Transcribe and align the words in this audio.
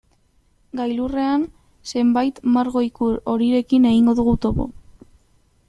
Gailurrean 0.79 1.43
zenbait 1.91 2.41
margo-ikur 2.55 3.19
horirekin 3.35 3.87
egingo 3.91 4.17
dugu 4.21 4.35
topo. 4.47 4.67